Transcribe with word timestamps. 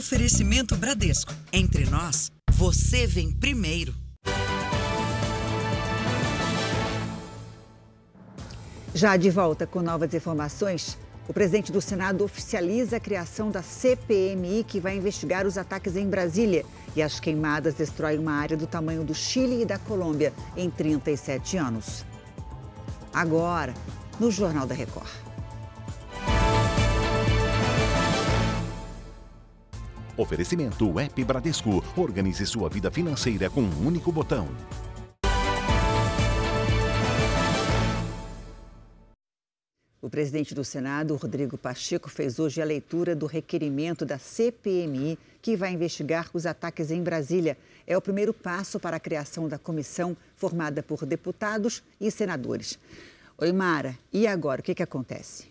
Oferecimento 0.00 0.74
Bradesco. 0.78 1.30
Entre 1.52 1.84
nós, 1.84 2.32
você 2.52 3.06
vem 3.06 3.30
primeiro. 3.30 3.94
Já 8.94 9.14
de 9.18 9.28
volta 9.28 9.66
com 9.66 9.82
novas 9.82 10.14
informações, 10.14 10.96
o 11.28 11.34
presidente 11.34 11.70
do 11.70 11.82
Senado 11.82 12.24
oficializa 12.24 12.96
a 12.96 13.00
criação 13.00 13.50
da 13.50 13.62
CPMI, 13.62 14.64
que 14.64 14.80
vai 14.80 14.96
investigar 14.96 15.46
os 15.46 15.58
ataques 15.58 15.94
em 15.96 16.08
Brasília. 16.08 16.64
E 16.96 17.02
as 17.02 17.20
queimadas 17.20 17.74
destroem 17.74 18.18
uma 18.18 18.32
área 18.32 18.56
do 18.56 18.66
tamanho 18.66 19.04
do 19.04 19.14
Chile 19.14 19.60
e 19.60 19.66
da 19.66 19.78
Colômbia 19.78 20.32
em 20.56 20.70
37 20.70 21.58
anos. 21.58 22.06
Agora, 23.12 23.74
no 24.18 24.30
Jornal 24.30 24.66
da 24.66 24.74
Record. 24.74 25.10
Oferecimento 30.20 30.86
Web 30.86 31.24
Bradesco. 31.24 31.82
Organize 31.96 32.44
sua 32.44 32.68
vida 32.68 32.90
financeira 32.90 33.48
com 33.48 33.62
um 33.62 33.86
único 33.86 34.12
botão. 34.12 34.46
O 40.02 40.10
presidente 40.10 40.54
do 40.54 40.62
Senado, 40.62 41.16
Rodrigo 41.16 41.56
Pacheco, 41.56 42.10
fez 42.10 42.38
hoje 42.38 42.60
a 42.60 42.64
leitura 42.66 43.16
do 43.16 43.24
requerimento 43.24 44.04
da 44.04 44.18
CPMI, 44.18 45.18
que 45.40 45.56
vai 45.56 45.72
investigar 45.72 46.28
os 46.34 46.44
ataques 46.44 46.90
em 46.90 47.02
Brasília. 47.02 47.56
É 47.86 47.96
o 47.96 48.02
primeiro 48.02 48.34
passo 48.34 48.78
para 48.78 48.98
a 48.98 49.00
criação 49.00 49.48
da 49.48 49.58
comissão 49.58 50.14
formada 50.36 50.82
por 50.82 51.06
deputados 51.06 51.82
e 51.98 52.10
senadores. 52.10 52.78
Oi, 53.38 53.52
Mara, 53.52 53.96
e 54.12 54.26
agora 54.26 54.60
o 54.60 54.64
que, 54.64 54.74
que 54.74 54.82
acontece? 54.82 55.48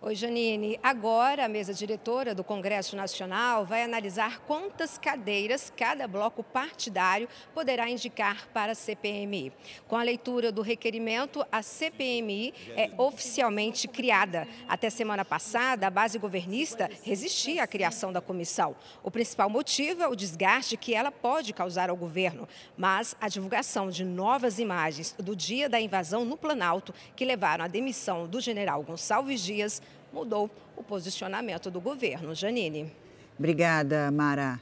Oi, 0.00 0.14
Janine. 0.14 0.78
Agora, 0.80 1.44
a 1.44 1.48
mesa 1.48 1.74
diretora 1.74 2.32
do 2.32 2.44
Congresso 2.44 2.94
Nacional 2.94 3.66
vai 3.66 3.82
analisar 3.82 4.38
quantas 4.46 4.96
cadeiras 4.96 5.72
cada 5.76 6.06
bloco 6.06 6.44
partidário 6.44 7.28
poderá 7.52 7.90
indicar 7.90 8.46
para 8.54 8.70
a 8.70 8.74
CPMI. 8.76 9.52
Com 9.88 9.96
a 9.96 10.04
leitura 10.04 10.52
do 10.52 10.62
requerimento, 10.62 11.44
a 11.50 11.62
CPMI 11.62 12.54
é 12.76 12.92
oficialmente 12.96 13.88
criada. 13.88 14.46
Até 14.68 14.88
semana 14.88 15.24
passada, 15.24 15.88
a 15.88 15.90
base 15.90 16.16
governista 16.16 16.88
resistia 17.02 17.64
à 17.64 17.66
criação 17.66 18.12
da 18.12 18.20
comissão. 18.20 18.76
O 19.02 19.10
principal 19.10 19.50
motivo 19.50 20.00
é 20.00 20.06
o 20.06 20.14
desgaste 20.14 20.76
que 20.76 20.94
ela 20.94 21.10
pode 21.10 21.52
causar 21.52 21.90
ao 21.90 21.96
governo. 21.96 22.48
Mas 22.76 23.16
a 23.20 23.28
divulgação 23.28 23.90
de 23.90 24.04
novas 24.04 24.60
imagens 24.60 25.12
do 25.18 25.34
dia 25.34 25.68
da 25.68 25.80
invasão 25.80 26.24
no 26.24 26.36
Planalto, 26.36 26.94
que 27.16 27.24
levaram 27.24 27.64
à 27.64 27.68
demissão 27.68 28.28
do 28.28 28.40
general 28.40 28.80
Gonçalves 28.84 29.40
Dias, 29.40 29.82
mudou 30.12 30.50
o 30.76 30.82
posicionamento 30.82 31.70
do 31.70 31.80
governo. 31.80 32.34
Janine. 32.34 32.92
Obrigada, 33.38 34.10
Mara. 34.10 34.60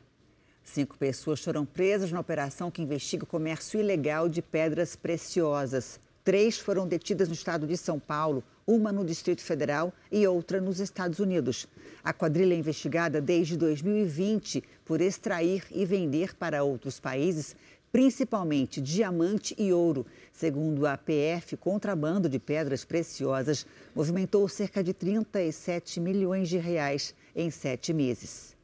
Cinco 0.63 0.99
pessoas 0.99 1.43
foram 1.43 1.65
presas 1.65 2.11
na 2.11 2.21
operação 2.21 2.71
que 2.71 2.83
investiga 2.83 3.25
o 3.25 3.27
comércio 3.27 3.79
ilegal 3.79 4.29
de 4.29 4.43
pedras 4.43 4.97
preciosas. 4.97 6.01
Três 6.25 6.59
foram 6.59 6.89
detidas 6.89 7.29
no 7.29 7.35
estado 7.35 7.69
de 7.69 7.77
São 7.77 8.01
Paulo, 8.01 8.43
uma 8.67 8.91
no 8.91 9.05
Distrito 9.05 9.43
Federal 9.43 9.93
e 10.11 10.27
outra 10.27 10.61
nos 10.61 10.81
Estados 10.81 11.21
Unidos. 11.21 11.69
A 12.03 12.13
quadrilha 12.13 12.53
é 12.53 12.59
investigada 12.59 13.21
desde 13.21 13.57
2020 13.57 14.65
por 14.85 15.01
extrair 15.01 15.63
e 15.71 15.87
vender 15.87 16.35
para 16.35 16.65
outros 16.65 16.99
países 16.99 17.55
principalmente 17.97 18.79
diamante 18.79 19.57
e 19.57 19.73
ouro. 19.73 20.05
Segundo 20.31 20.87
a 20.87 20.99
PF, 20.99 21.57
contrabando 21.57 22.29
de 22.29 22.39
pedras 22.39 22.85
preciosas 22.85 23.67
movimentou 23.95 24.47
cerca 24.51 24.85
de 24.85 24.93
37 24.93 25.99
milhões 25.99 26.51
de 26.51 26.59
reais 26.59 27.15
em 27.35 27.51
sete 27.51 27.95
meses. 27.95 28.55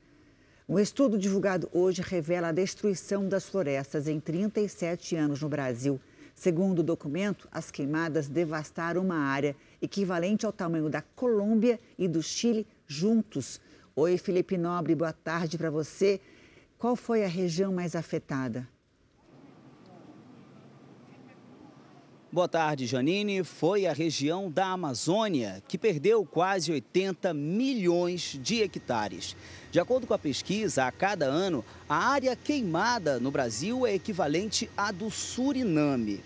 Um 0.69 0.79
estudo 0.79 1.17
divulgado 1.17 1.67
hoje 1.73 2.03
revela 2.03 2.49
a 2.49 2.53
destruição 2.53 3.27
das 3.27 3.49
florestas 3.49 4.07
em 4.07 4.21
37 4.21 5.17
anos 5.17 5.41
no 5.41 5.49
Brasil. 5.49 5.99
Segundo 6.35 6.81
o 6.81 6.83
documento, 6.83 7.49
as 7.51 7.71
queimadas 7.71 8.29
devastaram 8.29 9.01
uma 9.01 9.17
área 9.17 9.57
equivalente 9.81 10.45
ao 10.45 10.53
tamanho 10.53 10.91
da 10.91 11.01
Colômbia 11.01 11.81
e 11.99 12.07
do 12.07 12.23
Chile 12.23 12.67
juntos. 12.87 13.63
Oi, 13.97 14.19
Felipe 14.19 14.59
Nobre, 14.59 14.95
boa 14.95 15.15
tarde 15.15 15.57
para 15.57 15.71
você. 15.71 16.21
Qual 16.77 16.95
foi 16.95 17.25
a 17.25 17.29
região 17.29 17.73
mais 17.73 17.97
afetada? 17.97 18.69
Boa 22.35 22.49
tarde, 22.49 22.87
Janine. 22.87 23.45
Foi 23.45 23.87
a 23.87 23.93
região 23.93 24.51
da 24.51 24.69
Amazônia 24.69 25.63
que 25.69 25.77
perdeu 25.77 26.25
quase 26.25 26.73
80 26.73 27.35
milhões 27.35 28.41
de 28.43 28.63
hectares. 28.63 29.37
De 29.71 29.79
acordo 29.79 30.07
com 30.07 30.15
a 30.15 30.19
pesquisa, 30.19 30.87
a 30.87 30.91
cada 30.91 31.27
ano, 31.27 31.63
a 31.87 31.95
área 31.95 32.35
queimada 32.35 33.21
no 33.21 33.31
Brasil 33.31 33.87
é 33.87 33.95
equivalente 33.95 34.71
à 34.75 34.91
do 34.91 35.11
Suriname. 35.11 36.25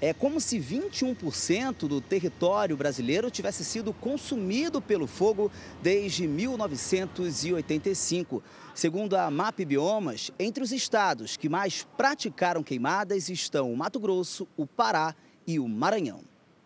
É 0.00 0.12
como 0.12 0.40
se 0.40 0.60
21% 0.60 1.88
do 1.88 2.00
território 2.00 2.76
brasileiro 2.76 3.28
tivesse 3.28 3.64
sido 3.64 3.92
consumido 3.92 4.80
pelo 4.80 5.08
fogo 5.08 5.50
desde 5.82 6.28
1985. 6.28 8.40
Segundo 8.76 9.16
a 9.16 9.28
MAP 9.28 9.64
Biomas, 9.64 10.30
entre 10.38 10.62
os 10.62 10.70
estados 10.70 11.36
que 11.36 11.48
mais 11.48 11.84
praticaram 11.96 12.62
queimadas 12.62 13.28
estão 13.28 13.72
o 13.72 13.76
Mato 13.76 13.98
Grosso, 13.98 14.46
o 14.56 14.64
Pará 14.64 15.16
e 15.48 15.58
o 15.58 15.66
Maranhão. 15.66 16.20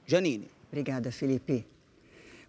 Janine. 0.04 0.50
Obrigada, 0.68 1.12
Felipe. 1.12 1.64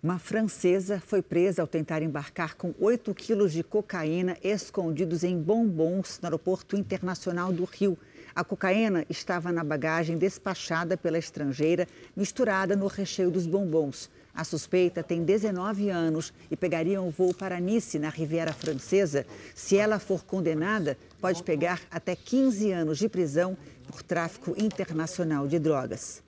Uma 0.02 0.18
francesa 0.18 1.00
foi 1.00 1.22
presa 1.22 1.62
ao 1.62 1.68
tentar 1.68 2.02
embarcar 2.02 2.56
com 2.56 2.74
8 2.80 3.14
quilos 3.14 3.54
de 3.54 3.64
cocaína 3.64 4.36
escondidos 4.44 5.24
em 5.24 5.40
bombons 5.40 6.20
no 6.20 6.26
Aeroporto 6.26 6.76
Internacional 6.76 7.54
do 7.54 7.64
Rio. 7.64 7.98
A 8.36 8.44
cocaína 8.44 9.06
estava 9.12 9.52
na 9.52 9.64
bagagem 9.64 10.18
despachada 10.18 10.98
pela 10.98 11.20
estrangeira, 11.20 11.88
misturada 12.16 12.76
no 12.76 12.88
recheio 12.88 13.30
dos 13.30 13.46
bombons. 13.46 14.10
A 14.34 14.44
suspeita 14.44 15.04
tem 15.04 15.24
19 15.24 15.92
anos 15.92 16.34
e 16.50 16.58
pegaria 16.58 17.00
um 17.00 17.12
voo 17.12 17.32
para 17.32 17.60
Nice, 17.60 18.00
na 18.00 18.10
Riviera 18.10 18.52
Francesa. 18.52 19.24
Se 19.54 19.78
ela 19.78 20.00
for 20.00 20.24
condenada, 20.24 20.98
pode 21.22 21.44
pegar 21.44 21.80
até 21.92 22.16
15 22.16 22.72
anos 22.72 22.98
de 22.98 23.08
prisão 23.08 23.56
por 23.88 24.02
tráfico 24.02 24.56
internacional 24.58 25.48
de 25.48 25.60
drogas. 25.60 26.24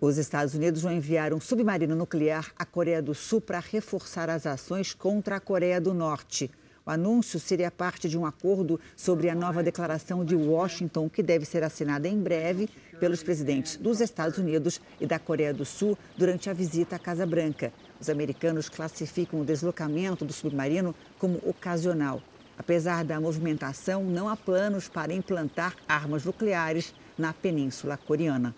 Os 0.00 0.18
Estados 0.18 0.54
Unidos 0.54 0.82
vão 0.82 0.90
enviar 0.90 1.32
um 1.32 1.40
submarino 1.40 1.94
nuclear 1.94 2.50
à 2.58 2.64
Coreia 2.64 3.00
do 3.00 3.14
Sul 3.14 3.40
para 3.40 3.60
reforçar 3.60 4.28
as 4.28 4.46
ações 4.46 4.94
contra 4.94 5.36
a 5.36 5.40
Coreia 5.40 5.80
do 5.80 5.94
Norte. 5.94 6.50
O 6.84 6.90
anúncio 6.90 7.38
seria 7.38 7.70
parte 7.70 8.08
de 8.08 8.16
um 8.16 8.24
acordo 8.24 8.80
sobre 8.96 9.28
a 9.28 9.34
nova 9.34 9.62
declaração 9.62 10.24
de 10.24 10.34
Washington, 10.34 11.08
que 11.08 11.22
deve 11.22 11.44
ser 11.44 11.62
assinada 11.62 12.08
em 12.08 12.18
breve 12.18 12.68
pelos 12.98 13.22
presidentes 13.22 13.76
dos 13.76 14.00
Estados 14.00 14.38
Unidos 14.38 14.80
e 15.00 15.06
da 15.06 15.18
Coreia 15.18 15.52
do 15.52 15.64
Sul 15.64 15.96
durante 16.16 16.48
a 16.48 16.52
visita 16.52 16.96
à 16.96 16.98
Casa 16.98 17.26
Branca. 17.26 17.72
Os 18.00 18.08
americanos 18.08 18.68
classificam 18.68 19.40
o 19.40 19.44
deslocamento 19.44 20.24
do 20.24 20.32
submarino 20.32 20.94
como 21.18 21.38
ocasional. 21.46 22.22
Apesar 22.56 23.04
da 23.04 23.20
movimentação, 23.20 24.04
não 24.04 24.28
há 24.28 24.36
planos 24.36 24.88
para 24.88 25.14
implantar 25.14 25.76
armas 25.88 26.24
nucleares 26.24 26.94
na 27.16 27.32
Península 27.32 27.96
Coreana. 27.96 28.54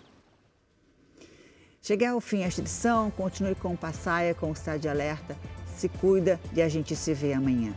Cheguei 1.81 2.07
ao 2.07 2.21
fim 2.21 2.43
esta 2.43 2.61
edição. 2.61 3.11
Continue 3.11 3.55
com 3.55 3.73
o 3.73 3.77
Passaia, 3.77 4.33
com 4.33 4.49
o 4.49 4.53
Estado 4.53 4.79
de 4.79 4.87
Alerta. 4.87 5.37
Se 5.75 5.89
cuida 5.89 6.39
e 6.53 6.61
a 6.61 6.69
gente 6.69 6.95
se 6.95 7.13
vê 7.13 7.33
amanhã. 7.33 7.73